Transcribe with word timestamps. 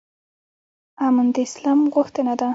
امن 1.07 1.27
د 1.35 1.35
اسلام 1.47 1.79
غوښتنه 1.95 2.33
ده 2.39 2.47